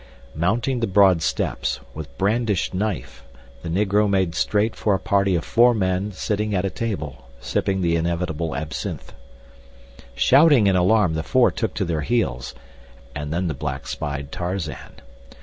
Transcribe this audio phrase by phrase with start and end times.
[0.33, 3.23] Mounting the broad steps, with brandished knife,
[3.61, 7.81] the Negro made straight for a party of four men sitting at a table sipping
[7.81, 9.13] the inevitable absinthe.
[10.15, 12.55] Shouting in alarm, the four took to their heels,
[13.13, 15.01] and then the black spied Tarzan.